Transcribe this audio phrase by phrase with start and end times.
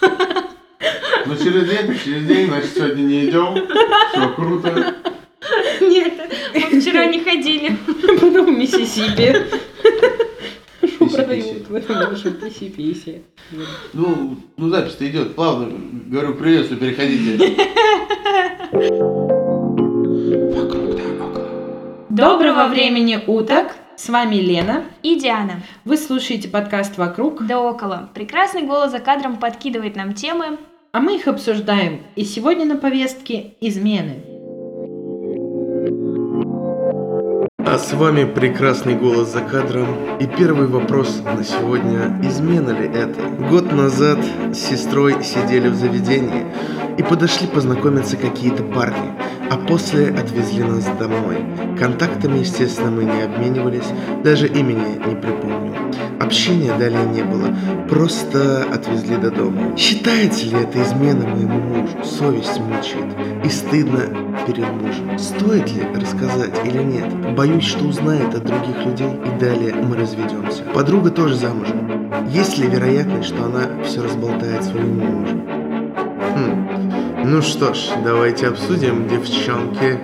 [0.00, 3.54] Ну через день, через день, значит, сегодня не идем.
[4.12, 4.94] Все круто.
[5.80, 6.14] Нет,
[6.54, 7.76] мы вчера не ходили.
[8.20, 9.36] Потом в Миссисипи.
[10.80, 11.14] Что Писи-писи.
[11.16, 13.22] продают в этом вашем писи-писи?
[13.92, 15.34] Ну, ну запись-то идет.
[15.34, 15.72] Плавно.
[16.06, 17.56] Говорю, приветствую, переходите.
[22.10, 23.68] Доброго времени уток!
[23.98, 24.84] С вами Лена.
[25.02, 25.60] И Диана.
[25.84, 28.08] Вы слушаете подкаст «Вокруг», Да около.
[28.14, 30.56] Прекрасный голос за кадром подкидывает нам темы.
[30.92, 32.02] а мы их обсуждаем.
[32.14, 34.22] И сегодня на повестке измены.
[37.58, 39.88] А с вами прекрасный голос за кадром.
[40.20, 42.20] И первый вопрос на сегодня.
[42.22, 43.20] Измена ли это?
[43.50, 44.20] Год назад
[44.52, 46.46] с сестрой сидели в заведении
[46.98, 49.12] и подошли познакомиться какие-то парни.
[49.50, 51.38] А после отвезли нас домой.
[51.78, 53.88] Контактами, естественно, мы не обменивались.
[54.22, 55.74] Даже имени не припомню.
[56.20, 57.54] Общения далее не было.
[57.88, 59.76] Просто отвезли до дома.
[59.76, 62.04] Считается ли это измена моему мужу?
[62.04, 63.06] Совесть мучает.
[63.44, 64.00] И стыдно
[64.46, 65.18] перед мужем.
[65.18, 67.34] Стоит ли рассказать или нет?
[67.34, 70.64] Боюсь, что узнает от других людей, и далее мы разведемся.
[70.74, 72.10] Подруга тоже замужем.
[72.28, 75.57] Есть ли вероятность, что она все разболтает своему мужу?
[77.30, 79.98] Ну что ж, давайте обсудим, девчонки.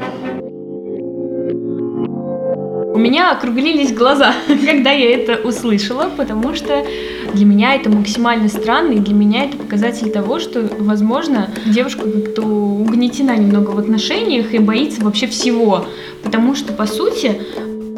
[2.93, 6.85] У меня округлились глаза, когда я это услышала, потому что
[7.33, 12.43] для меня это максимально странно, и для меня это показатель того, что, возможно, девушка как-то
[12.43, 15.87] угнетена немного в отношениях и боится вообще всего.
[16.23, 17.41] Потому что, по сути,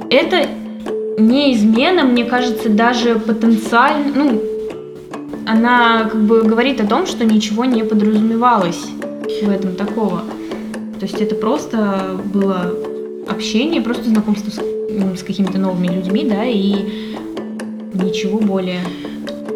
[0.08, 0.46] это
[1.18, 4.40] не измена, мне кажется, даже потенциально, ну,
[5.48, 8.86] она как бы говорит о том, что ничего не подразумевалось
[9.42, 10.22] в этом такого.
[10.98, 12.74] То есть это просто было
[13.28, 16.74] общение, просто знакомство с, с какими-то новыми людьми, да, и
[17.92, 18.80] ничего более.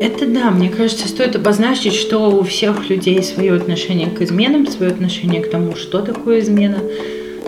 [0.00, 4.92] Это да, мне кажется, стоит обозначить, что у всех людей свое отношение к изменам, свое
[4.92, 6.78] отношение к тому, что такое измена,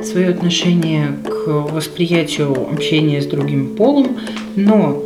[0.03, 4.19] свое отношение к восприятию общения с другим полом,
[4.57, 5.03] но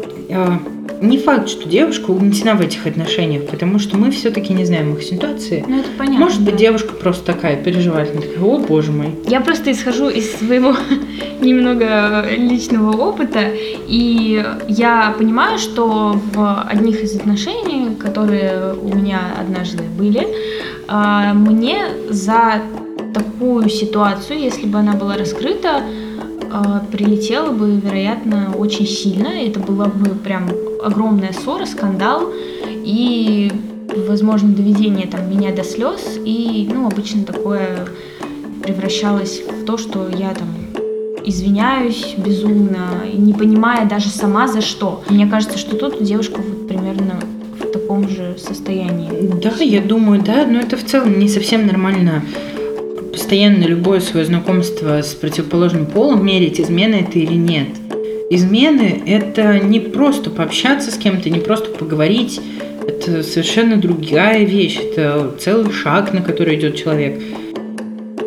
[1.01, 5.03] не факт, что девушка угнетена в этих отношениях, потому что мы все-таки не знаем их
[5.03, 5.65] ситуации.
[5.67, 6.21] Ну, это понятно.
[6.21, 6.59] Может быть, да.
[6.59, 9.15] девушка просто такая переживательная, такая, о боже мой.
[9.27, 10.75] Я просто исхожу из своего
[11.41, 13.41] немного личного опыта,
[13.89, 20.27] и я понимаю, что в одних из отношений, которые у меня однажды были,
[20.89, 22.63] а, мне за
[23.13, 25.83] такую ситуацию, если бы она была раскрыта,
[26.59, 29.29] а, прилетело бы, вероятно, очень сильно.
[29.29, 30.49] Это была бы прям
[30.83, 32.33] огромная ссора, скандал
[32.65, 33.53] и,
[34.09, 36.19] возможно, доведение там меня до слез.
[36.25, 37.87] И, ну, обычно такое
[38.63, 40.49] превращалось в то, что я там
[41.27, 45.03] извиняюсь безумно, не понимая даже сама за что.
[45.11, 47.21] Мне кажется, что тут девушка вот примерно
[47.61, 49.11] в таком же состоянии.
[49.43, 52.23] Да, я думаю, да, но это в целом не совсем нормально
[53.27, 57.67] постоянно любое свое знакомство с противоположным полом мерить, измена это или нет.
[58.31, 62.41] Измены– это не просто пообщаться с кем-то, не просто поговорить,
[62.87, 67.21] это совершенно другая вещь, это целый шаг, на который идет человек.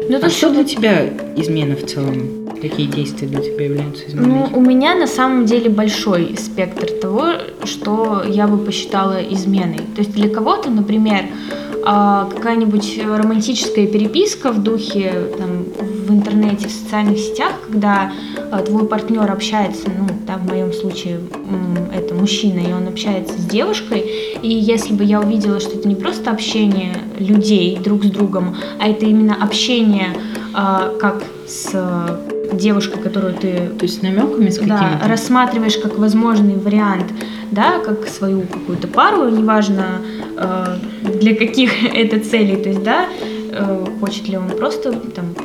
[0.10, 1.06] Ну, А тут что для тебя
[1.38, 2.50] измена в целом?
[2.62, 4.28] Какие действия для тебя являются изменой?
[4.28, 9.80] Ну, у меня на самом деле большой спектр того, что я бы посчитала изменой.
[9.96, 11.24] То есть для кого-то, например,
[11.86, 15.66] а, какая-нибудь романтическая переписка в духе там,
[16.08, 18.12] в интернете, в социальных сетях, когда
[18.52, 21.20] а, твой партнер общается, ну, да, в моем случае
[21.94, 24.06] это мужчина, и он общается с девушкой,
[24.42, 28.88] и если бы я увидела, что это не просто общение людей друг с другом, а
[28.88, 30.16] это именно общение
[30.54, 31.74] а, как с
[32.54, 35.08] девушкой, которую ты То есть намеками с да, какими-то?
[35.08, 37.06] рассматриваешь как возможный вариант,
[37.52, 40.19] да, как свою какую-то пару, неважно э,
[41.20, 43.06] для каких это целей, то есть, да,
[43.52, 45.36] э, хочет ли он просто там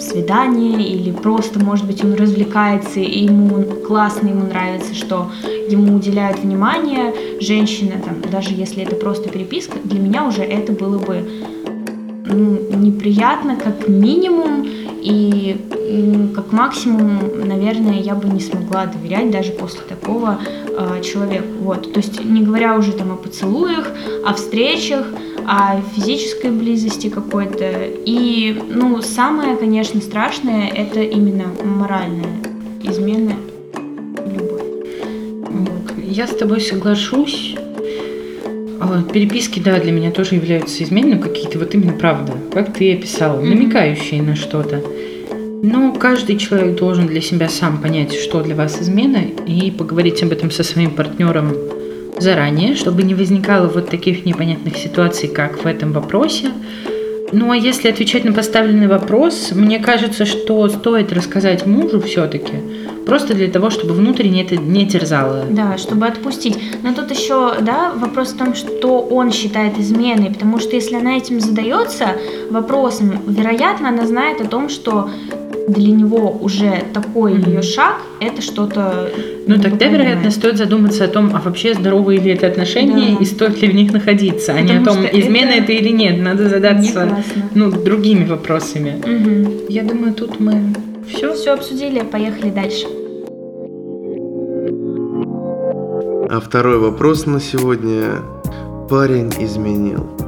[0.00, 5.30] свидание или просто, может быть, он развлекается и ему классно, ему нравится, что
[5.68, 10.98] ему уделяют внимание женщина, там, даже если это просто переписка, для меня уже это было
[10.98, 11.28] бы
[12.26, 14.66] ну, неприятно как минимум
[15.00, 15.56] и
[15.88, 20.38] м, как максимум, наверное, я бы не смогла доверять даже после такого
[20.78, 21.48] э, человеку.
[21.60, 21.92] Вот.
[21.92, 23.90] То есть не говоря уже там о поцелуях,
[24.24, 25.06] о встречах,
[25.46, 27.88] о физической близости какой-то.
[28.04, 32.36] И, ну, самое, конечно, страшное это именно моральная
[32.82, 33.34] измена,
[34.26, 34.62] любовь.
[35.50, 35.92] Вот.
[36.04, 37.56] Я с тобой соглашусь.
[38.80, 42.94] А, Переписки, да, для меня тоже являются изменой, но какие-то вот именно правда, как ты
[42.94, 44.82] описала, намекающие на что-то.
[45.62, 50.32] Но каждый человек должен для себя сам понять, что для вас измена, и поговорить об
[50.32, 51.52] этом со своим партнером
[52.18, 56.50] заранее, чтобы не возникало вот таких непонятных ситуаций, как в этом вопросе.
[57.32, 62.54] Ну а если отвечать на поставленный вопрос, мне кажется, что стоит рассказать мужу все-таки,
[63.04, 65.44] просто для того, чтобы внутренне это не терзало.
[65.50, 66.58] Да, чтобы отпустить.
[66.82, 71.16] Но тут еще, да, вопрос в том, что он считает изменой, потому что если она
[71.16, 72.16] этим задается
[72.50, 75.10] вопросом, вероятно, она знает о том, что
[75.68, 77.50] для него уже такой mm-hmm.
[77.50, 79.10] ее шаг это что-то.
[79.46, 83.22] Ну тогда, вероятно, стоит задуматься о том, а вообще здоровые ли это отношения да.
[83.22, 85.64] и стоит ли в них находиться, Потому а не о том, измена это...
[85.64, 86.20] это или нет.
[86.20, 87.08] Надо задаться
[87.54, 88.96] ну, другими вопросами.
[88.98, 89.66] Угу.
[89.68, 90.74] Я думаю, тут мы
[91.08, 91.34] все.
[91.34, 92.86] Все обсудили, поехали дальше.
[96.30, 98.22] А второй вопрос на сегодня.
[98.90, 100.27] Парень изменил.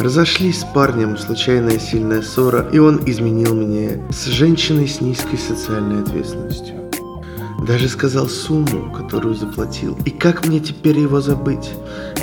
[0.00, 6.02] Разошлись с парнем, случайная сильная ссора, и он изменил мне с женщиной с низкой социальной
[6.02, 6.76] ответственностью.
[7.66, 9.98] Даже сказал сумму, которую заплатил.
[10.04, 11.70] И как мне теперь его забыть?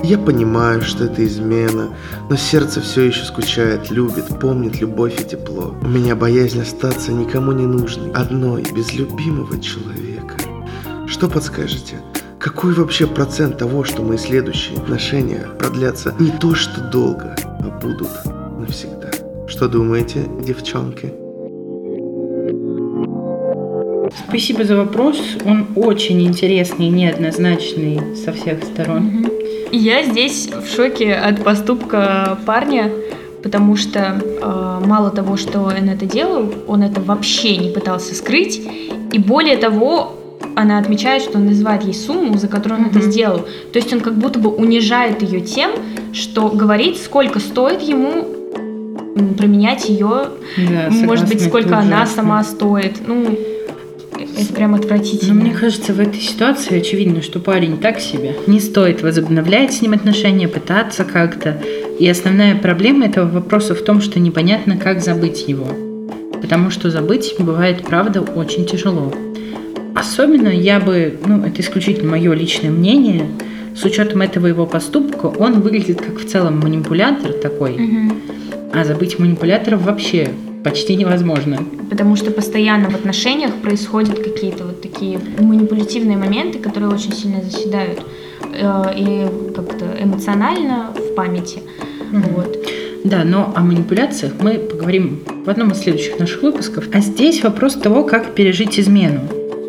[0.04, 1.90] Я понимаю, что это измена,
[2.30, 5.76] но сердце все еще скучает, любит, помнит любовь и тепло.
[5.82, 10.38] У меня боязнь остаться никому не нужной, одной, без любимого человека.
[11.08, 11.98] Что подскажете?
[12.40, 17.36] Какой вообще процент того, что мои следующие отношения продлятся не то что долго,
[17.82, 18.10] будут
[18.60, 19.12] навсегда.
[19.48, 21.14] Что думаете, девчонки?
[24.28, 25.18] Спасибо за вопрос.
[25.46, 29.28] Он очень интересный и неоднозначный со всех сторон.
[29.72, 32.92] Я здесь в шоке от поступка парня,
[33.44, 38.62] потому что э, мало того, что он это делал, он это вообще не пытался скрыть,
[39.12, 40.15] и более того,
[40.56, 42.98] она отмечает, что он называет ей сумму, за которую он mm-hmm.
[42.98, 43.40] это сделал.
[43.72, 45.72] То есть он как будто бы унижает ее тем,
[46.14, 48.26] что говорит, сколько стоит ему
[49.38, 52.16] променять ее, да, может быть, сколько она ужасно.
[52.16, 53.08] сама стоит.
[53.08, 53.38] Ну,
[54.38, 55.34] это прям отвратительно.
[55.34, 58.36] Но мне кажется, в этой ситуации очевидно, что парень так себе.
[58.48, 61.62] Не стоит возобновлять с ним отношения, пытаться как-то.
[62.00, 65.68] И основная проблема этого вопроса в том, что непонятно, как забыть его.
[66.42, 69.14] Потому что забыть бывает, правда, очень тяжело.
[70.06, 73.28] Особенно я бы, ну, это исключительно мое личное мнение,
[73.76, 78.16] с учетом этого его поступка, он выглядит как в целом манипулятор такой, угу.
[78.74, 80.30] а забыть манипуляторов вообще
[80.64, 81.60] почти невозможно.
[81.90, 88.00] Потому что постоянно в отношениях происходят какие-то вот такие манипулятивные моменты, которые очень сильно заседают
[88.54, 91.60] э, и как-то эмоционально в памяти.
[92.12, 92.22] Угу.
[92.36, 92.58] Вот.
[93.04, 96.86] Да, но о манипуляциях мы поговорим в одном из следующих наших выпусков.
[96.94, 99.22] А здесь вопрос того, как пережить измену.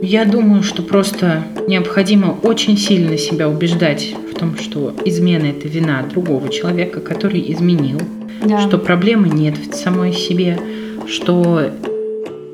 [0.02, 6.02] Я думаю, что просто необходимо очень сильно себя убеждать в том, что измена это вина
[6.02, 8.00] другого человека, который изменил,
[8.44, 8.60] да.
[8.60, 10.58] что проблемы нет в самой себе,
[11.06, 11.70] что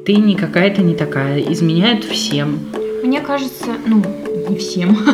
[0.06, 2.61] ты не какая-то не такая, изменяют всем.
[3.03, 4.03] Мне кажется, ну,
[4.49, 4.97] не всем.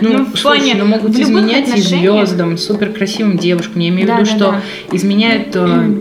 [0.00, 3.80] Ну, ну в слушай, плане, ну могут изменять и звездам, супер красивым девушкам.
[3.80, 4.96] Я имею да, в виду, да, что да.
[4.96, 5.96] изменяют э,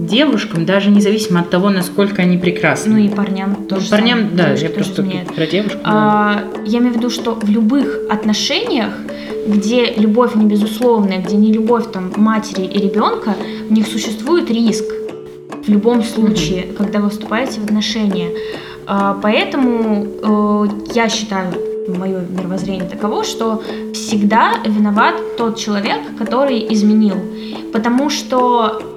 [0.00, 2.94] девушкам, даже независимо от того, насколько они прекрасны.
[2.94, 3.84] Ну и парням тоже.
[3.84, 4.36] Ну, парням, самое.
[4.36, 5.34] да, девушки я просто изменяют.
[5.34, 5.78] про девушку.
[5.84, 6.62] А, да.
[6.64, 8.92] Я имею в виду, что в любых отношениях,
[9.46, 13.34] где любовь не безусловная, где не любовь там матери и ребенка,
[13.68, 14.84] в них существует риск
[15.66, 16.74] в любом случае, mm-hmm.
[16.74, 18.30] когда вы вступаете в отношения.
[18.86, 21.52] А, поэтому э, я считаю,
[21.88, 23.62] мое мировоззрение таково, что
[23.92, 27.16] всегда виноват тот человек, который изменил.
[27.72, 28.95] Потому что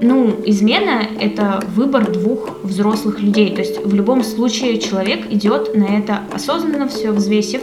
[0.00, 3.54] ну, измена– это выбор двух взрослых людей.
[3.54, 7.62] То есть в любом случае человек идет на это осознанно, все взвесив,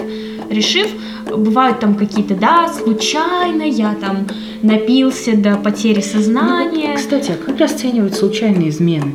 [0.50, 0.88] решив.
[1.26, 4.28] Бывают там какие-то, да, случайно я там
[4.62, 6.90] напился до потери сознания.
[6.90, 9.14] Ну, кстати, а как расценивать случайные измены?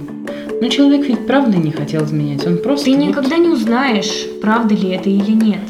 [0.61, 2.87] Ну, человек ведь правда не хотел изменять, он просто...
[2.87, 3.07] Ты вот...
[3.07, 5.61] никогда не узнаешь, правда ли это или нет.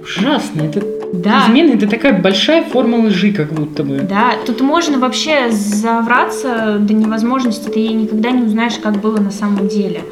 [0.00, 1.44] Ужасно, это да.
[1.46, 3.98] Измена это такая большая форма лжи, как будто бы.
[3.98, 9.68] Да, тут можно вообще завраться до невозможности, ты никогда не узнаешь, как было на самом
[9.68, 10.02] деле.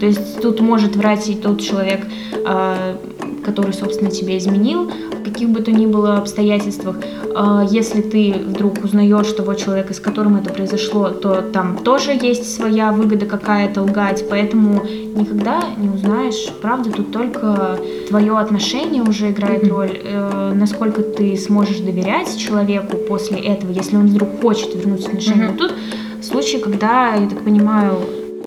[0.00, 2.06] То есть тут может врать и тот человек,
[2.46, 2.98] а,
[3.44, 4.90] который, собственно, тебя изменил,
[5.28, 6.96] каких бы то ни было обстоятельствах.
[7.34, 12.54] А, если ты вдруг узнаешь того человека, с которым это произошло, то там тоже есть
[12.54, 14.82] своя выгода какая-то лгать, поэтому
[15.14, 16.48] никогда не узнаешь.
[16.60, 23.38] Правда, тут только твое отношение уже играет роль, э, насколько ты сможешь доверять человеку после
[23.38, 25.54] этого, если он вдруг хочет вернуть отношения.
[25.56, 25.74] Тут
[26.22, 27.98] случай, когда, я так понимаю,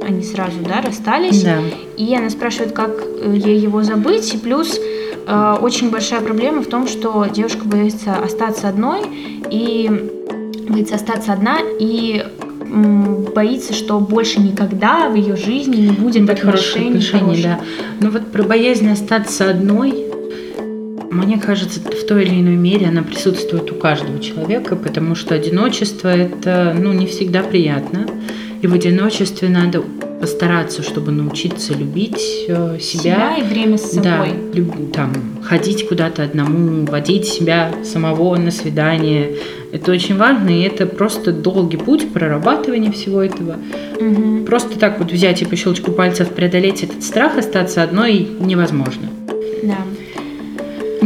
[0.06, 1.44] они сразу, да, расстались.
[1.44, 1.60] Да.
[1.96, 4.34] И она спрашивает, как э, ей его забыть.
[4.34, 4.80] И плюс
[5.28, 9.02] очень большая проблема в том, что девушка боится остаться одной
[9.50, 9.90] и
[10.68, 12.26] боится остаться одна и
[13.36, 16.90] боится, что больше никогда в ее жизни не будет хороших отношений.
[16.90, 17.60] отношений да.
[18.00, 20.12] Но вот про боязнь остаться одной
[21.12, 26.08] мне кажется, в той или иной мере она присутствует у каждого человека, потому что одиночество
[26.08, 28.08] это ну, не всегда приятно.
[28.62, 29.84] И в одиночестве надо
[30.22, 33.02] постараться, чтобы научиться любить э, себя.
[33.02, 34.04] Себя и время с собой.
[34.04, 35.14] Да, люб- там,
[35.44, 39.36] ходить куда-то одному, водить себя самого на свидание.
[39.72, 43.56] Это очень важно, и это просто долгий путь прорабатывания всего этого.
[44.00, 44.46] Мгм.
[44.46, 49.10] Просто так вот взять и по щелчку пальцев преодолеть этот страх, остаться одной невозможно.
[49.64, 49.78] Да.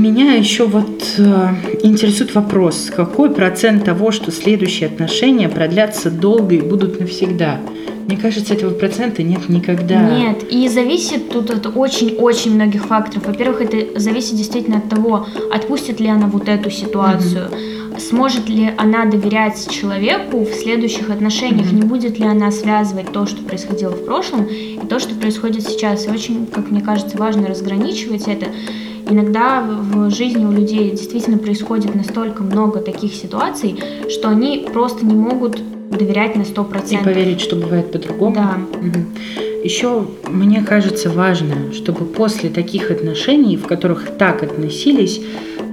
[0.05, 1.47] Меня еще вот э,
[1.81, 7.59] интересует вопрос, какой процент того, что следующие отношения продлятся долго и будут навсегда?
[8.05, 10.15] Мне кажется, этого процента нет никогда.
[10.15, 13.25] Нет, и зависит тут от очень-очень многих факторов.
[13.25, 17.49] Во-первых, это зависит действительно от того, отпустит ли она вот эту ситуацию,
[17.97, 21.75] сможет ли она доверять человеку в следующих отношениях, Мгм.
[21.77, 26.05] не будет ли она связывать то, что происходило в прошлом, и то, что происходит сейчас.
[26.05, 28.45] И очень, как мне кажется, важно разграничивать это.
[29.09, 33.75] Иногда в жизни у людей действительно происходит настолько много таких ситуаций,
[34.09, 37.03] что они просто не могут доверять на И 100%.
[37.03, 38.35] поверить, что бывает по-другому.
[38.35, 38.57] Да.
[39.63, 45.21] Еще мне кажется важно, чтобы после таких отношений, в которых так относились,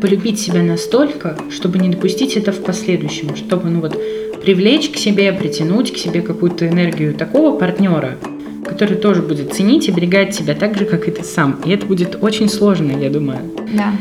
[0.01, 3.99] полюбить себя настолько, чтобы не допустить это в последующем, чтобы ну вот
[4.43, 8.19] привлечь к себе, притянуть к себе какую-то энергию такого партнера,
[8.65, 11.61] который тоже будет ценить и берегать тебя так же, как и ты сам.
[11.65, 13.41] И это будет очень сложно, я думаю.
[13.75, 13.93] Да.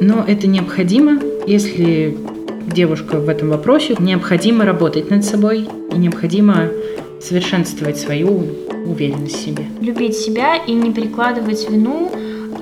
[0.00, 2.16] Но это необходимо, если
[2.66, 6.68] девушка в этом вопросе, необходимо работать над собой и необходимо
[7.20, 8.46] совершенствовать свою
[8.86, 9.64] уверенность в себе.
[9.80, 12.10] любить себя и не перекладывать вину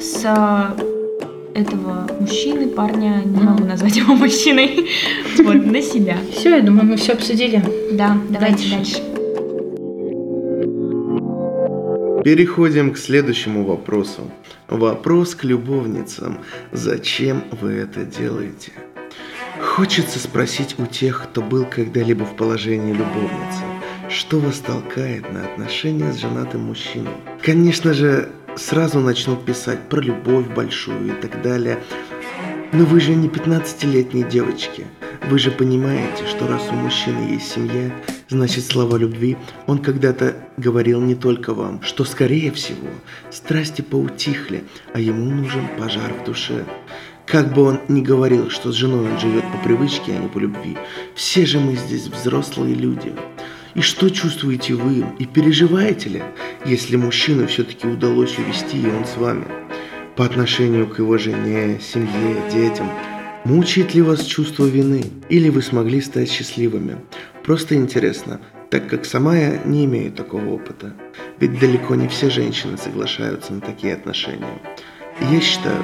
[0.01, 0.77] с а,
[1.55, 4.89] этого мужчины, парня, не могу назвать его мужчиной,
[5.39, 6.17] вот, на себя.
[6.33, 7.63] Все, я думаю, мы все обсудили.
[7.93, 8.75] Да, давайте Дальше.
[8.75, 9.18] дальше.
[12.25, 14.31] Переходим к следующему вопросу.
[14.67, 16.39] Вопрос к любовницам.
[16.73, 18.73] Зачем вы это делаете?
[19.61, 23.63] Хочется спросить у тех, кто был когда-либо в положении любовницы,
[24.09, 27.13] что вас толкает на отношения с женатым мужчиной?
[27.43, 31.79] Конечно же, сразу начнут писать про любовь большую и так далее.
[32.73, 34.87] Но вы же не 15-летние девочки.
[35.31, 37.91] Вы же понимаете, что раз у мужчины есть семья,
[38.29, 42.89] значит слова любви он когда-то говорил не только вам, что скорее всего
[43.31, 46.65] страсти поутихли, а ему нужен пожар в душе.
[47.27, 50.39] Как бы он ни говорил, что с женой он живет по привычке, а не по
[50.39, 50.79] любви,
[51.15, 53.13] все же мы здесь взрослые люди.
[53.75, 55.05] И что чувствуете вы?
[55.19, 56.23] И переживаете ли,
[56.65, 59.45] если мужчину все-таки удалось увести, и он с вами?
[60.17, 62.89] По отношению к его жене, семье, детям.
[63.49, 65.05] Мучает ли вас чувство вины?
[65.31, 66.99] Или вы смогли стать счастливыми?
[67.43, 70.93] Просто интересно, так как сама я не имею такого опыта.
[71.41, 74.61] Ведь далеко не все женщины соглашаются на такие отношения.
[75.33, 75.83] Я считаю,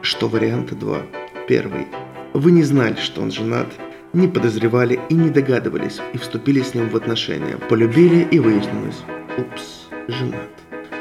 [0.00, 1.02] что варианта два.
[1.46, 1.86] Первый.
[2.32, 3.68] Вы не знали, что он женат,
[4.14, 7.58] не подозревали и не догадывались, и вступили с ним в отношения.
[7.68, 9.02] Полюбили и выяснилось.
[9.36, 10.48] Упс, женат.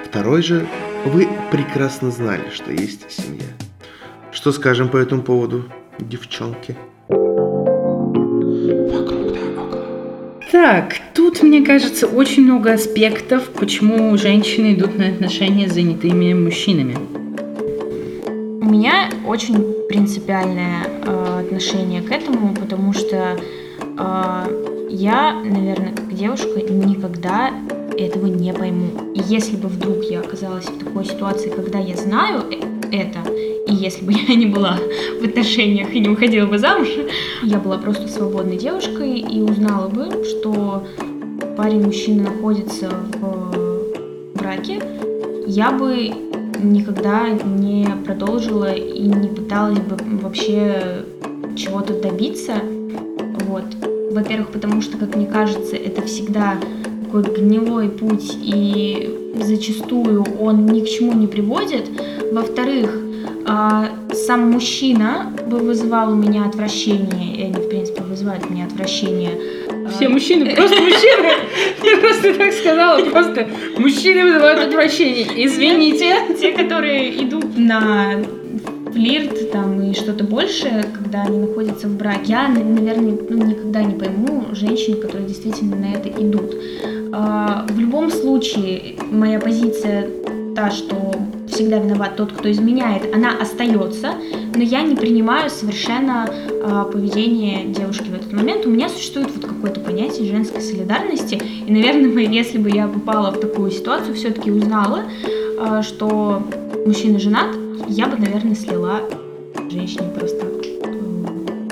[0.03, 0.67] Второй же.
[1.05, 3.47] Вы прекрасно знали, что есть семья.
[4.33, 5.63] Что скажем по этому поводу,
[5.99, 6.75] девчонки?
[10.51, 16.95] Так, тут, мне кажется, очень много аспектов, почему женщины идут на отношения с занятыми мужчинами.
[18.61, 26.61] У меня очень принципиальное э, отношение к этому, потому что э, я, наверное, как девушка
[26.61, 27.51] никогда
[27.97, 29.13] этого не пойму.
[29.13, 33.19] И если бы вдруг я оказалась в такой ситуации, когда я знаю э- это,
[33.67, 34.77] и если бы я не была
[35.21, 36.89] в отношениях и не уходила бы замуж,
[37.43, 40.85] я была просто свободной девушкой и узнала бы, что
[41.57, 44.81] парень-мужчина находится в браке,
[45.47, 46.11] я бы
[46.61, 51.05] никогда не продолжила и не пыталась бы вообще
[51.55, 52.55] чего-то добиться.
[53.47, 53.65] Вот.
[54.11, 56.57] Во-первых, потому что, как мне кажется, это всегда
[57.03, 61.89] такой гнилой путь, и зачастую он ни к чему не приводит.
[62.31, 63.04] Во-вторых,
[63.45, 69.31] сам мужчина бы вызывал у меня отвращение, и они, в принципе, вызывают у меня отвращение.
[69.91, 71.29] Все мужчины, просто мужчины.
[71.83, 73.47] Я просто так сказала, просто
[73.77, 75.27] мужчины вызывают отвращение.
[75.45, 76.15] Извините.
[76.39, 78.23] Те, которые идут на
[78.91, 83.93] флирт там и что-то большее, когда они находятся в браке, я, наверное, ну, никогда не
[83.93, 86.55] пойму женщин, которые действительно на это идут.
[87.13, 90.09] А, В любом случае, моя позиция
[90.55, 91.13] та, что
[91.55, 94.13] всегда виноват тот, кто изменяет, она остается,
[94.53, 96.29] но я не принимаю совершенно
[96.63, 98.65] а, поведение девушки в этот момент.
[98.65, 103.39] У меня существует вот какое-то понятие женской солидарности, и, наверное, если бы я попала в
[103.39, 105.03] такую ситуацию, все-таки узнала,
[105.59, 106.43] а, что
[106.85, 107.55] мужчина женат,
[107.87, 109.01] я бы, наверное, слила
[109.71, 110.45] женщине просто
[110.83, 111.69] э,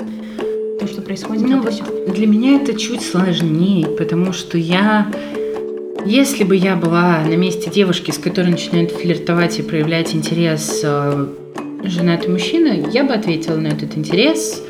[0.80, 1.46] то, что происходит.
[1.46, 5.06] Ну, вот для меня это чуть сложнее, потому что я,
[6.06, 11.26] если бы я была на месте девушки, с которой начинает флиртовать и проявлять интерес э,
[11.84, 14.62] женатый мужчина, я бы ответила на этот интерес.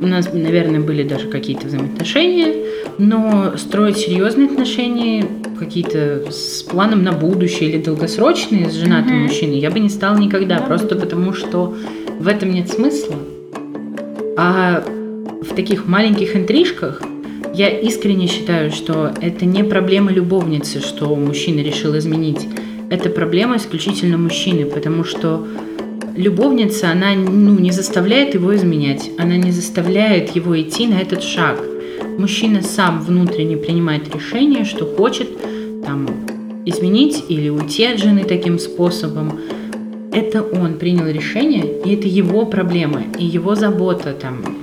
[0.00, 2.54] У нас, наверное, были даже какие-то взаимоотношения,
[2.98, 5.24] но строить серьезные отношения,
[5.58, 9.22] какие-то с планом на будущее или долгосрочные с женатым Мгм.
[9.24, 11.00] мужчиной, я бы не стала никогда, Да, просто да.
[11.02, 11.74] потому что
[12.18, 13.14] в этом нет смысла.
[14.36, 14.82] А
[15.42, 17.02] в таких маленьких интрижках
[17.54, 22.48] я искренне считаю, что это не проблема любовницы, что мужчина решил изменить.
[22.90, 25.46] Это проблема исключительно мужчины, потому что
[26.16, 31.60] любовница, она ну, не заставляет его изменять, она не заставляет его идти на этот шаг.
[32.18, 35.28] Мужчина сам внутренне принимает решение, что хочет
[35.84, 36.08] там,
[36.64, 39.40] изменить или уйти от жены таким способом.
[40.12, 44.61] Это он принял решение, и это его проблема, и его забота, там,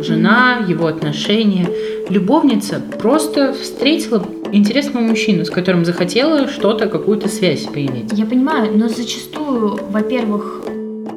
[0.00, 1.68] жена, его отношения.
[2.08, 8.12] Любовница просто встретила интересного мужчину, с которым захотела что-то, какую-то связь поиметь.
[8.12, 10.62] Я понимаю, но зачастую, во-первых,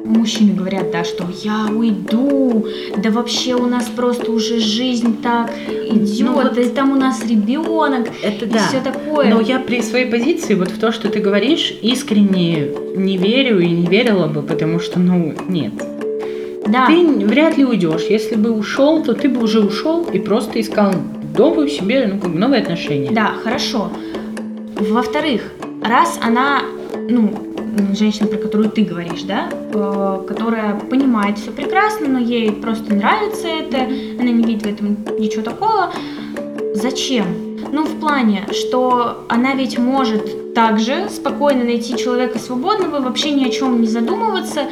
[0.04, 6.26] мужчины говорят, да, что я уйду, да вообще у нас просто уже жизнь так идет,
[6.26, 9.28] Ну вот- да там у нас ребенок Это и все такое.
[9.30, 13.68] Но я при своей позиции, вот в то, что ты говоришь, искренне не верю и
[13.68, 15.72] не верила бы, потому что, ну, нет.
[16.72, 18.02] Да, Ты вряд ли уйдешь.
[18.08, 20.92] Если бы ушел, то ты бы уже ушел и просто искал
[21.36, 23.10] новую себе, ну, как бы новые отношения.
[23.10, 23.90] да, хорошо.
[24.76, 25.42] Во-вторых,
[25.82, 26.62] раз она,
[27.08, 27.32] ну,
[27.96, 33.48] женщина, про которую ты говоришь, да, э, которая понимает все прекрасно, но ей просто нравится
[33.48, 33.82] это,
[34.20, 35.92] она не видит в этом ничего такого,
[36.74, 37.26] зачем?
[37.70, 43.50] Ну, в плане, что она ведь может также спокойно найти человека свободного, вообще ни о
[43.50, 44.62] чем не задумываться,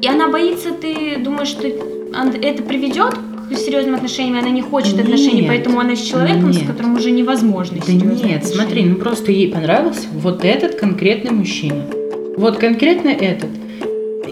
[0.00, 3.14] и она боится, ты думаешь, что это приведет
[3.50, 5.04] к серьезным отношениям, она не хочет Нет.
[5.04, 6.66] отношений, поэтому она с человеком, с Нет.
[6.66, 8.42] которым уже невозможно Да нет, отношения.
[8.42, 11.84] смотри, ну просто ей понравился вот этот конкретный мужчина.
[12.36, 13.50] Вот конкретно этот.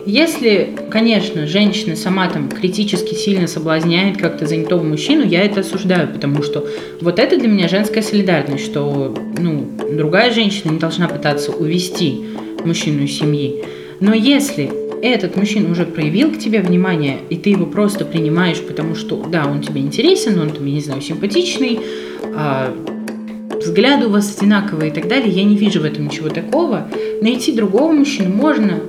[0.04, 6.42] Если, конечно, женщина сама там критически сильно соблазняет как-то занятого мужчину, я это осуждаю, потому
[6.42, 6.64] что
[7.00, 12.20] вот это для меня женская солидарность, что ну, другая женщина не должна пытаться увести
[12.64, 13.64] мужчину из семьи.
[13.98, 14.70] Но если
[15.02, 19.46] этот мужчина уже проявил к тебе внимание, и ты его просто принимаешь, потому что, да,
[19.46, 21.80] он тебе интересен, он тебе, не знаю, симпатичный,
[22.34, 22.74] а,
[23.58, 26.88] взгляды у вас одинаковые и так далее, я не вижу в этом ничего такого.
[27.22, 28.80] Найти другого мужчину можно,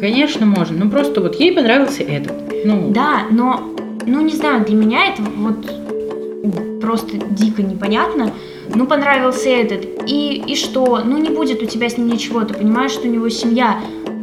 [0.00, 2.32] конечно, можно, но просто вот ей понравился этот.
[2.64, 3.74] Ну, Да, но,
[4.06, 8.32] ну не знаю, для меня это вот просто дико непонятно.
[8.74, 9.86] Ну, понравился этот.
[10.06, 11.02] И, и что?
[11.04, 12.42] Ну, не будет у тебя с ним ничего.
[12.42, 13.80] Ты понимаешь, что у него семья.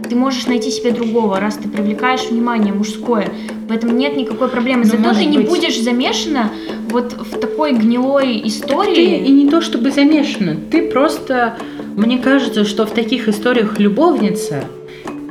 [0.10, 3.28] Ты можешь найти себе другого, раз ты привлекаешь внимание мужское.
[3.68, 4.84] В этом нет никакой проблемы.
[4.86, 5.50] Ну, Зато ты не быть.
[5.50, 6.52] будешь замешана
[6.90, 9.18] вот в такой гнилой Ты истории.
[9.26, 11.58] и не то чтобы замешана, ты просто,
[11.96, 14.66] мне кажется, что в таких историях любовница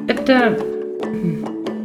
[0.09, 0.59] это,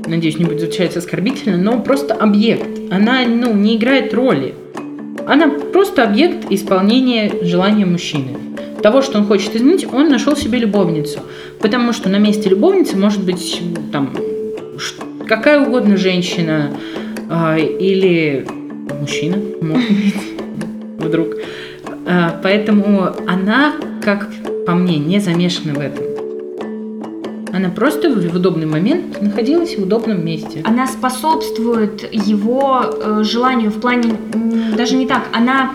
[0.08, 2.67] надеюсь, не будет звучать оскорбительно, но просто объект.
[2.91, 4.56] Она, ну, не играет роли.
[5.28, 8.36] Она просто объект исполнения желания мужчины.
[8.81, 11.19] Того, что он хочет изменить, он нашел себе любовницу.
[11.59, 13.61] Потому что на месте любовницы может быть
[13.91, 14.15] там
[15.27, 16.71] какая угодно женщина
[17.29, 18.47] а, или
[18.99, 20.15] мужчина, может быть,
[20.97, 21.27] вдруг.
[22.07, 24.29] А, Поэтому она, как
[24.65, 26.05] по мне, не замешана в этом.
[27.51, 30.61] Она просто в удобный момент находилась в удобном месте.
[30.63, 34.15] Она способствует его э, желанию в плане
[34.77, 35.71] даже не так, она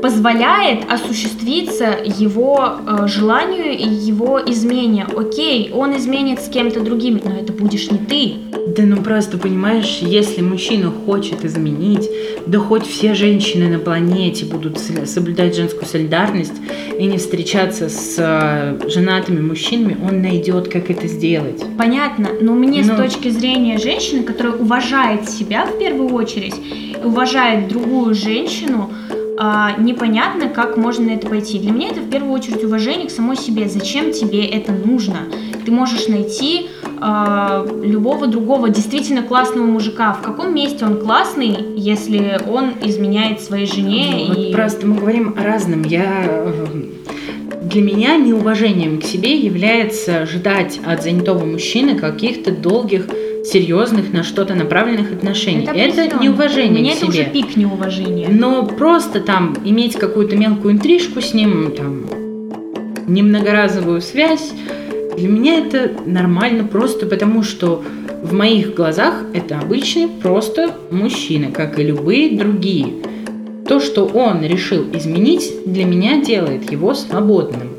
[0.00, 5.06] позволяет осуществиться его э, желанию и его измене.
[5.16, 8.34] Окей, он изменит с кем-то другим, но это будешь не ты.
[8.76, 12.08] Да ну просто понимаешь, если мужчина хочет изменить,
[12.46, 16.54] да хоть все женщины на планете будут соблюдать женскую солидарность
[16.98, 21.62] и не встречаться с э, женатыми мужчинами, он найдет, как это сделать.
[21.76, 22.96] Понятно, но мне с Ну.
[22.96, 26.54] точки зрения женщины, которая уважает себя в первую очередь,
[27.02, 28.90] уважает другую женщину,
[29.42, 31.58] а, непонятно, как можно на это пойти.
[31.58, 33.70] Для меня это в первую очередь уважение к самой себе.
[33.70, 35.20] Зачем тебе это нужно?
[35.64, 36.68] Ты можешь найти
[37.00, 40.12] а, любого другого действительно классного мужика.
[40.12, 45.34] В каком месте он классный, если он изменяет своей жене Вот и просто мы говорим
[45.38, 45.84] о разном.
[45.84, 46.82] Я э,
[47.62, 53.06] для меня неуважением к себе является ждать от занятого мужчины каких-то долгих,
[53.44, 55.64] серьезных, на что-то направленных отношений.
[55.64, 56.22] Это, определенно.
[56.22, 57.22] неуважение Мне к это себе.
[57.22, 58.28] уже пик неуважения.
[58.28, 62.06] Но просто там иметь какую-то мелкую интрижку с ним, там,
[63.06, 64.52] немногоразовую связь,
[65.16, 67.82] для меня это нормально просто потому, что
[68.22, 72.92] В моих глазах это обычный просто мужчина, как и любые другие.
[73.66, 77.70] То, что он решил изменить, для меня делает его свободным.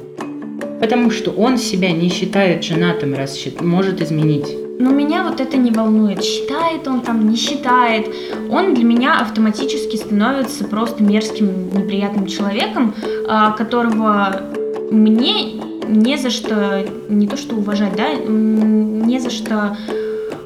[0.80, 4.48] Потому что он себя не считает женатым, раз может изменить.
[4.82, 6.24] Но меня вот это не волнует.
[6.24, 8.12] Считает он там, не считает.
[8.50, 12.96] Он для меня автоматически становится просто мерзким, неприятным человеком,
[13.28, 14.42] а, которого
[14.90, 15.54] мне
[15.88, 19.78] не за что, не то что уважать, да, не за что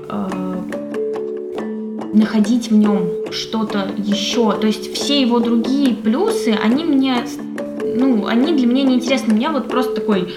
[0.09, 0.55] э,
[2.13, 4.51] находить в нем что-то еще.
[4.51, 7.15] То есть все его другие плюсы, они мне,
[7.95, 9.33] ну, они для меня не интересны.
[9.33, 10.33] У меня вот просто такой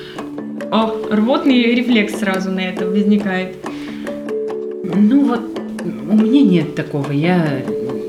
[0.70, 3.56] о, рвотный рефлекс сразу на это возникает.
[4.98, 5.40] Ну вот,
[5.84, 7.12] у меня нет такого.
[7.12, 7.62] Я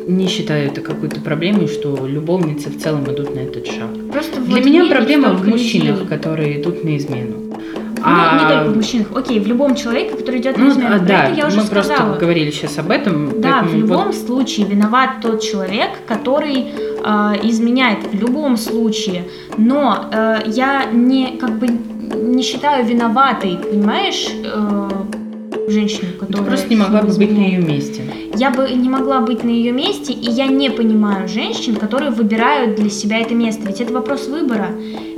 [0.07, 3.89] не считаю это какой-то проблемой, что любовницы в целом идут на этот шаг.
[4.11, 6.07] Просто Для вот меня проблема в мужчинах, людей.
[6.07, 7.35] которые идут на измену.
[7.99, 8.41] Ну, а...
[8.41, 11.05] не только в мужчинах, окей, в любом человеке, который идет на ну, измену.
[11.05, 11.97] Да, это я уже мы сказала.
[11.97, 13.39] просто говорили сейчас об этом.
[13.39, 14.15] Да, в любом вот...
[14.15, 19.25] случае виноват тот человек, который э, изменяет в любом случае.
[19.57, 24.27] Но э, я не как бы не считаю виноватой, понимаешь?
[24.43, 24.89] Э,
[25.69, 26.43] женщину, которая...
[26.43, 28.01] Ты просто не могла бы быть на ее месте.
[28.35, 32.75] Я бы не могла быть на ее месте, и я не понимаю женщин, которые выбирают
[32.75, 33.67] для себя это место.
[33.67, 34.69] Ведь это вопрос выбора.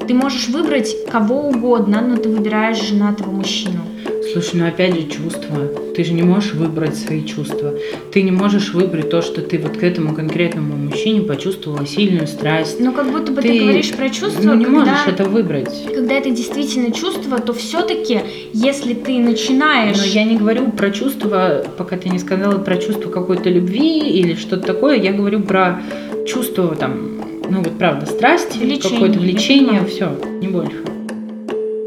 [0.08, 3.82] Ты можешь выбрать кого угодно, но ты выбираешь женатого мужчину.
[4.32, 5.68] Слушай, ну опять же чувства.
[5.96, 7.74] Ты же не можешь выбрать свои чувства.
[8.12, 12.80] Ты не можешь выбрать то, что ты вот к этому конкретному мужчине почувствовала сильную страсть.
[12.80, 15.70] Ну как будто бы ты, ты говоришь про чувства, ну, не когда, можешь это выбрать.
[15.94, 18.20] Когда это действительно чувство, то все-таки,
[18.54, 19.98] если ты начинаешь...
[19.98, 24.36] Но я не говорю про чувства, пока ты не сказала про чувство какой-то любви или
[24.36, 25.82] что-то такое, я говорю про
[26.28, 31.01] чувство там, ну вот правда, страсть, какое-то влечение, все, не больше.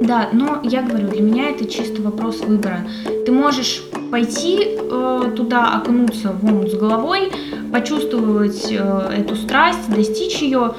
[0.05, 2.81] Да, но я говорю, для меня это чисто вопрос выбора.
[3.25, 7.33] Ты можешь пойти э, туда, окунуться в омут с головой,
[7.73, 10.75] почувствовать э, эту страсть, достичь ее,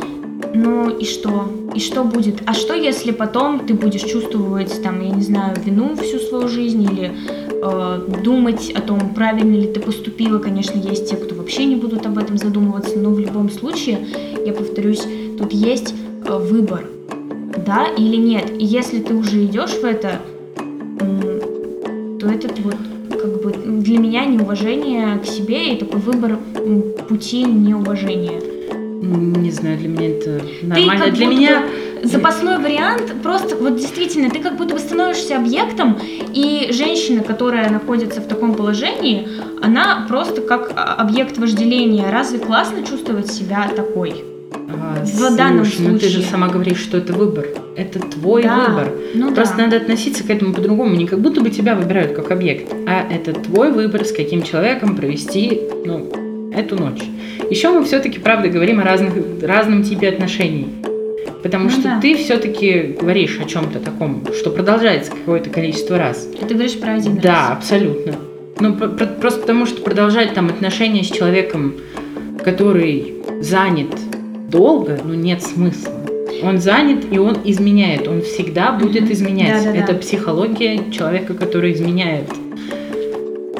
[0.54, 1.52] ну и что?
[1.74, 2.44] И что будет?
[2.46, 6.84] А что если потом ты будешь чувствовать, там, я не знаю, вину всю свою жизнь
[6.84, 7.12] или
[7.52, 10.38] э, думать о том, правильно ли ты поступила?
[10.38, 14.06] Конечно, есть те, кто вообще не будут об этом задумываться, но в любом случае,
[14.46, 15.04] я повторюсь,
[15.40, 15.96] тут есть
[16.28, 16.86] э, выбор
[17.58, 18.52] да или нет.
[18.60, 20.20] И если ты уже идешь в это,
[22.20, 22.76] то это вот
[23.10, 26.38] как бы для меня неуважение к себе и такой выбор
[27.08, 28.42] пути неуважения.
[29.02, 31.06] Не знаю, для меня это нормально.
[31.06, 31.64] Ты для меня
[32.04, 35.98] запасной вариант просто вот действительно ты как будто бы становишься объектом
[36.34, 39.28] и женщина, которая находится в таком положении,
[39.62, 42.10] она просто как объект вожделения.
[42.12, 44.24] Разве классно чувствовать себя такой?
[44.70, 45.90] А, в слушай, данном случае.
[45.90, 47.48] Ну ты же сама говоришь, что это выбор.
[47.76, 48.92] Это твой да, выбор.
[49.14, 49.64] Ну Просто да.
[49.64, 50.96] надо относиться к этому по-другому.
[50.96, 54.96] Не как будто бы тебя выбирают как объект, а это твой выбор, с каким человеком
[54.96, 57.02] провести ну, эту ночь.
[57.50, 60.68] Еще мы все-таки, правда, говорим о разных, разном типе отношений.
[61.44, 62.00] Потому ну, что да.
[62.02, 66.28] ты все-таки говоришь о чем-то таком, что продолжается какое-то количество раз.
[66.40, 67.58] Ты говоришь про один Да, раз.
[67.58, 68.16] абсолютно.
[68.60, 71.76] Ну, просто потому что продолжать там отношения с человеком,
[72.44, 73.90] который занят
[74.50, 75.94] долго, ну нет смысла.
[76.44, 78.08] Он занят и он изменяет.
[78.08, 79.64] Он всегда будет изменять.
[79.64, 80.00] Да, да, это да.
[80.00, 82.30] психология человека, который изменяет.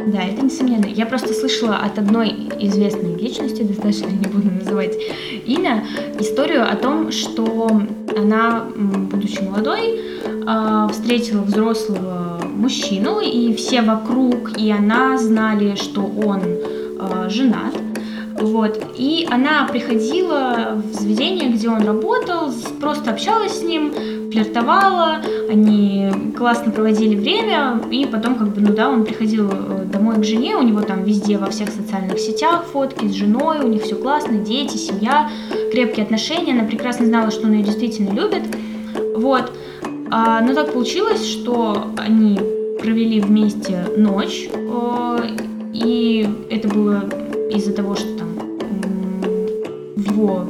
[0.08, 0.86] Да, это несомненно.
[0.86, 4.96] Я просто слышала от одной известной личности, достаточно не буду называть
[5.46, 5.84] имя,
[6.20, 7.82] историю о том, что
[8.16, 10.00] она, будучи молодой,
[10.46, 16.42] а, встретила взрослого мужчину, и все вокруг, и она знали, что он
[17.00, 17.74] а, женат.
[18.40, 18.84] Вот.
[18.98, 23.94] И она приходила в заведение, где он работал, просто общалась с ним,
[24.32, 30.18] флиртовала, они классно проводили время, и потом, как бы, ну да, он приходил э, домой
[30.18, 33.84] к жене, у него там везде во всех социальных сетях фотки с женой, у них
[33.84, 35.30] все классно, дети, семья,
[35.72, 38.44] крепкие отношения, она прекрасно знала, что он ее действительно любит,
[39.16, 39.54] вот.
[40.12, 42.38] А, но так получилось, что они
[42.80, 45.38] провели вместе ночь, э,
[45.74, 47.10] и это было
[47.50, 48.15] из-за того, что
[50.16, 50.48] там в его...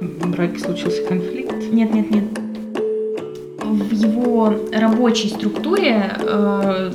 [0.00, 1.54] В браке случился конфликт?
[1.70, 2.24] Нет, нет, нет.
[3.60, 6.92] В его рабочей структуре э,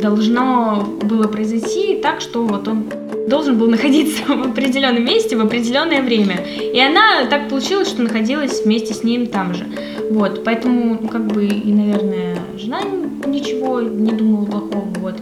[0.00, 2.84] должно было произойти так, что вот он
[3.28, 6.44] должен был находиться в определенном месте в определенное время.
[6.58, 9.64] И она так получилось, что находилась вместе с ним там же.
[10.10, 12.80] Вот, поэтому, ну, как бы, и, наверное, жена
[13.26, 15.14] ничего не думала плохого, вот.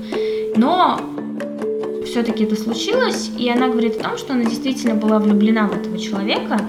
[0.56, 1.00] Но
[2.12, 5.98] все-таки это случилось, и она говорит о том, что она действительно была влюблена в этого
[5.98, 6.60] человека,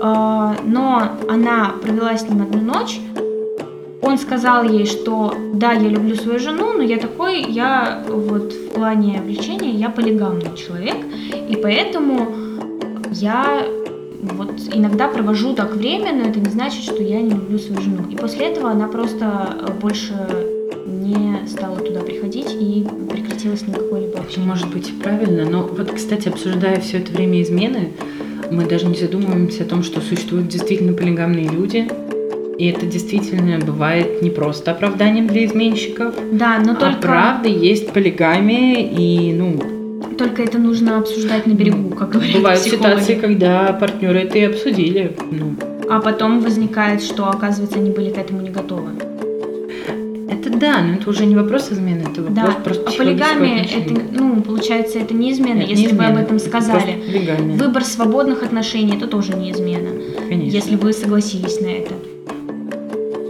[0.00, 3.00] а, но она провела с ним одну ночь,
[4.00, 8.68] он сказал ей, что да, я люблю свою жену, но я такой, я вот в
[8.74, 10.96] плане влечения, я полигамный человек,
[11.48, 12.28] и поэтому
[13.10, 13.66] я
[14.22, 18.04] вот иногда провожу так время, но это не значит, что я не люблю свою жену.
[18.08, 20.14] И после этого она просто больше
[21.06, 24.48] не стала туда приходить и прекратилось никакое-либо общение.
[24.48, 27.92] Может быть, правильно, но вот, кстати, обсуждая все это время измены,
[28.50, 31.88] мы даже не задумываемся о том, что существуют действительно полигамные люди,
[32.58, 37.92] и это действительно бывает не просто оправданием для изменщиков, Да, но а только, правда есть
[37.92, 39.58] полигамия, и, ну,
[40.16, 43.00] только это нужно обсуждать на берегу, как говорят бывают психологи.
[43.00, 45.14] ситуации, когда партнеры это и обсудили.
[45.30, 45.54] Ну,
[45.90, 48.90] А потом возникает, что, оказывается, они были к этому не готовы.
[50.56, 53.94] Это да, но это уже не вопрос измены, это вопрос Да, просто а полигамия, это,
[54.12, 57.02] ну, получается, это не измена, Это не если вы об измена, этом это сказали.
[57.06, 59.90] полигамия, Выбор свободных отношений, это тоже не измена,
[60.28, 60.56] конечно.
[60.56, 61.94] если вы согласились на это.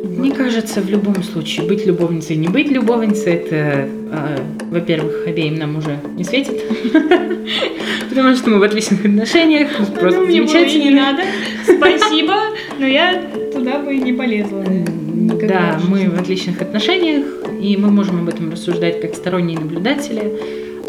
[0.04, 4.38] Мне кажется, в любом случае, быть любовницей, не быть любовницей, это, а,
[4.70, 6.58] во-первых, обеим нам уже не светит.
[8.08, 10.82] Потому что мы в отличных отношениях, просто Ну, замечательно.
[10.84, 11.22] не надо.
[11.64, 12.34] Спасибо,
[12.78, 13.22] но я
[13.66, 14.62] туда бы не полезла.
[14.62, 17.26] никогда Да, мы в отличных отношениях,
[17.60, 20.32] и мы можем об этом рассуждать как сторонние наблюдатели.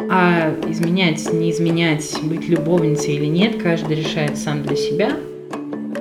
[0.10, 5.12] А изменять, не изменять, быть любовницей или нет, каждый решает сам для себя,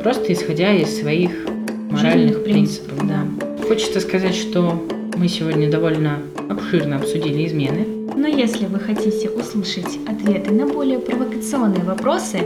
[0.03, 1.31] просто исходя из своих
[1.91, 2.99] моральных принципов.
[2.99, 3.67] принципов, да.
[3.67, 4.87] Хочется сказать, что
[5.17, 7.87] мы сегодня довольно обширно обсудили измены.
[8.15, 12.39] Но если вы хотите услышать ответы на более провокационные вопросы,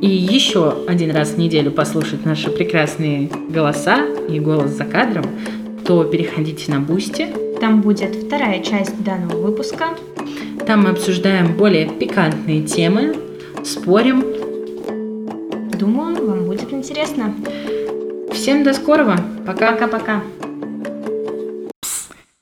[0.00, 5.24] И еще один раз в неделю послушать наши прекрасные голоса и голос за кадром,
[5.84, 7.28] то переходите на Бусти.
[7.60, 9.96] там будет вторая часть данного выпуска.
[10.66, 13.16] Там мы обсуждаем более пикантные темы,
[13.64, 14.24] спорим.
[15.76, 17.34] Думаю, вам будет интересно.
[18.32, 19.16] Всем до скорого.
[19.44, 19.72] Пока.
[19.72, 20.22] Пока-пока.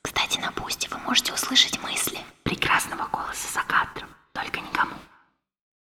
[0.03, 1.77] Кстати, на Бусти вы можете услышать.